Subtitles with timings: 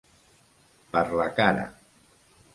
[0.95, 1.69] Per la cara.